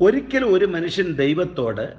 [0.00, 1.94] ഒരിക്കലും ഒരു മനുഷ്യൻ ദൈവത്തോട്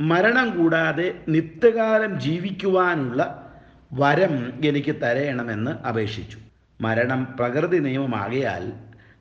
[0.00, 3.52] മരണം കൂടാതെ നിത്യകാലം ജീവിക്കുവാനുള്ള
[3.92, 6.38] വരം എനിക്ക് തരയണമെന്ന് അപേക്ഷിച്ചു.
[6.80, 8.72] മരണം പ്രകൃതി നിയമമാകയാൽ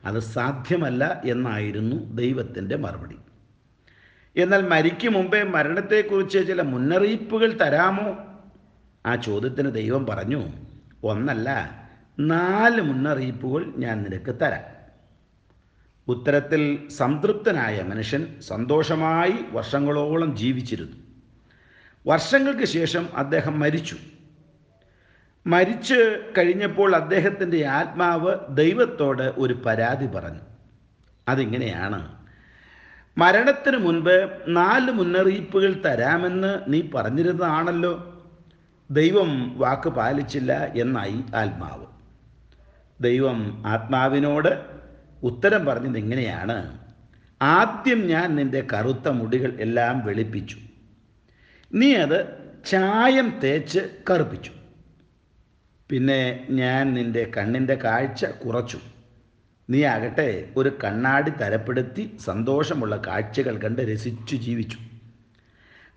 [0.06, 3.16] അത് സാധ്യമല്ല എന്നായിരുന്നു ദൈവത്തിന്റെ മറുപടി.
[4.36, 8.18] എന്നാൽ മരിക്കും മുമ്പേ മരണത്തെക്കുറിച്ച് ചില മുന്നറിയിപ്പുകൾ തരാമോ?
[9.06, 10.48] ആ ചോദ്യത്തിന് ദൈവം പറഞ്ഞു
[11.04, 11.50] ഒന്നല്ല
[12.20, 14.81] നാല് മുന്നറിയിപ്പുകൾ ഞാൻ നിനക്ക് തരാം.
[16.08, 20.98] ഉത്തരത്തിൽ സംതൃപ്തനായ മനുഷ്യൻ സന്തോഷമായി വർഷങ്ങളോളം ജീവിച്ചിരുന്നു.
[22.08, 23.96] വർഷങ്ങൾക്ക് ശേഷം അദ്ദേഹം മരിച്ചു.
[25.48, 30.40] മരിച്ച് കഴിഞ്ഞപ്പോൾ അദ്ദേഹത്തിന്റെ ആത്മാവ് ദൈവത്തോട് ഒരു പരാതി പറഞ്ഞു.
[31.28, 32.16] അതിങ്ങനെയാണ്?
[33.18, 38.24] മരണത്തിന് മുൻപ് നാല് മുന്നറിയിപ്പുകൾ തരാമെന്ന് നീ പറഞ്ഞിരുന്നതാണല്ലോ.
[38.92, 41.86] ദൈവം വാക്ക് പാലിച്ചില്ല എന്നായി ആത്മാവ്.
[43.04, 44.81] ദൈവം ആത്മാവിനോട്
[45.24, 46.80] ഉത്തരം പറഞ്ഞത് ഇങ്ങനെയാണ്
[47.42, 50.58] ആദ്യം ഞാൻ നിന്റെ കറുത്ത മുടികൾ എല്ലാം വെളുപ്പിച്ചു.
[51.74, 52.26] നീ അത്
[52.66, 54.52] ചായം തേച്ച് കറുപ്പിച്ചു.
[55.90, 58.80] പിന്നെ ഞാൻ നിന്റെ കണ്ണിന്റെ കാഴ്ച കുറച്ചു.
[59.70, 64.78] നീ ആകട്ടെ ഒരു കണ്ണാടി തരപ്പെടുത്തി സന്തോഷമുള്ള കാഴ്ചകൾ കണ്ട് രസിച്ചു ജീവിച്ചു.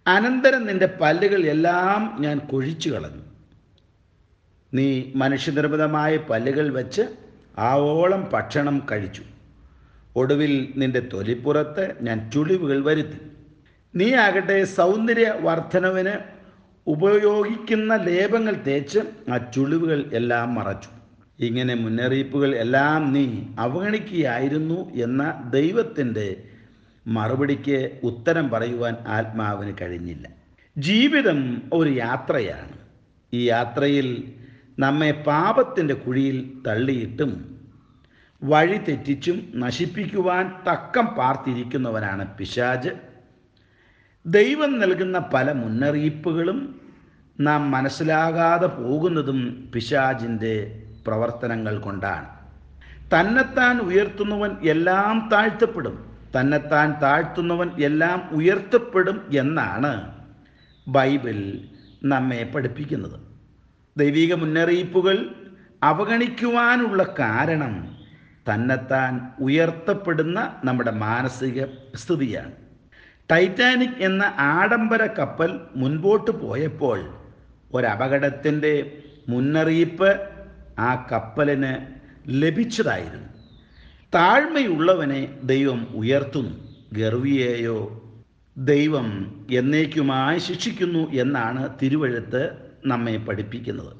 [0.06, 3.22] അനന്തരം നിന്റെ പല്ലുകൾ എല്ലാം ഞാൻ കൊഴിച്ചു കളഞ്ഞു.
[4.74, 7.23] നീ മനുഷ്യനിർമ്മിതമായ പല്ലുകൾ വെച്ച്
[7.58, 9.22] ആവോളം ഭക്ഷണം കഴിച്ചു.
[10.16, 13.18] ഒടുവിൽ നിന്റെ തൊലിപ്പുറത്ത് ഞാൻ ചുളിവുകൾ വരുത്തി.
[13.94, 16.34] നീ ആകട്ടെ സൗന്ദര്യ വർധനവിന്
[16.86, 18.98] ഉപയോഗിക്കുന്ന ലേപങ്ങൾ തേച്ച്
[19.30, 20.88] ആ ചുളിവുകൾ എല്ലാം മറച്ചു.
[21.40, 26.44] ഇങ്ങനെ മുന്നറിയിപ്പുകൾ എല്ലാം നീ അവഗണിക്കുകയായിരുന്നു എന്ന ദൈവത്തിന്റെ
[27.06, 30.28] മറുപടിക്ക് ഉത്തരം പറയുവാൻ ആത്മാവിന് കഴിഞ്ഞില്ല.
[30.78, 32.78] ജീവിതം ഒരു യാത്രയാണ്.
[33.32, 34.34] ഈ യാത്രയിൽ
[34.78, 37.60] നമ്മെ പാപത്തിന്റെ കുഴിയിൽ തള്ളിയിട്ടും
[38.42, 42.88] വഴി തെറ്റിച്ചും നശിപ്പിക്കുവാൻ തക്കം പാർത്തിരിക്കുന്നവനാണ് പിശാജ്.
[44.26, 46.80] ദൈവം നൽകുന്ന പല മുന്നറിയിപ്പുകളും
[47.40, 52.28] നാം മനസ്സിലാകാതെ പോകുന്നതും പിശാജിന്റെ പ്രവർത്തനങ്ങൾ കൊണ്ടാണ്.
[53.14, 56.16] തന്നെത്താൻ ഉയർത്തുന്നവൻ എല്ലാം താഴ്ത്തപ്പെടും.
[56.40, 60.24] തന്നെത്താൻ താഴ്ത്തുന്നവൻ എല്ലാം ഉയർത്തപ്പെടും എന്നാണ്
[60.88, 61.58] ബൈബിൾ
[62.04, 63.33] നമ്മെ പഠിപ്പിക്കുന്നത്.
[63.96, 65.34] ദൈവിക മുന്നറിയിപ്പുകൾ
[65.82, 67.96] അവഗണിക്കുവാനുള്ള കാരണം
[68.50, 72.52] തന്നെത്താൻ ഉയർത്തപ്പെടുന്ന നമ്മുടെ മാനസിക സ്ഥിതിയാണ്.
[73.30, 76.98] ടൈറ്റാനിക് എന്ന ആഡംബര കപ്പൽ മുൻപോട്ട് പോയപ്പോൾ
[77.74, 80.20] ഒരപകടത്തിന്റെ മുന്നറിയിപ്പ്
[80.78, 81.72] ആ കപ്പലിന്
[82.42, 83.28] ലഭിച്ചതായിരുന്നു.
[84.14, 86.56] താഴ്മയുള്ളവനെ ദൈവം ഉയർത്തുന്നു.
[86.92, 87.78] ഗർവിയെയോ
[88.56, 89.08] ദൈവം
[89.50, 93.96] എന്നേക്കുമായി ശിക്ഷിക്കുന്നു എന്നാണ് തിരുവഴുത്ത് നമ്മെ പഠിപ്പിക്കുന്നത്.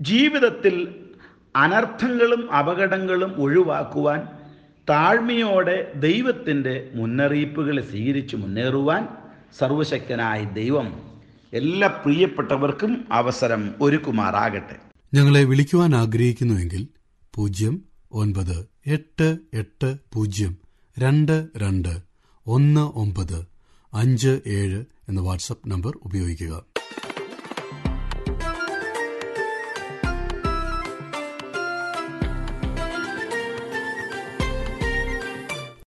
[0.00, 0.94] ജീവിതത്തിൽ
[1.56, 4.20] അനർത്ഥങ്ങളും അപകടങ്ങളും ഒഴിവാക്കുവാൻ
[4.88, 9.08] താഴ്മയോടെ ദൈവത്തിന്റെ മുന്നറിയിപ്പുകളെ സ്വീകരിച്ച് മുന്നേറുവാൻ
[9.58, 11.10] സർവശക്തനായ ദൈവം
[11.52, 14.76] എല്ലാ പ്രിയപ്പെട്ടവർക്കും അവസരം ഒരുക്കുമാറാകട്ടെ.
[15.14, 16.88] ഞങ്ങളെ വിളിക്കുവാൻ ആഗ്രഹിക്കുന്നുവെങ്കിൽ
[17.34, 20.56] പൂജ്യം ഒൻപത് എട്ട് എട്ട് പൂജ്യം
[20.98, 21.98] രണ്ട് രണ്ട്
[22.46, 23.46] ഒന്ന് ഒമ്പത്
[23.94, 26.64] അഞ്ച് ഏഴ് എന്ന വാട്സപ്പ് നമ്പർ ഉപയോഗിക്കുക.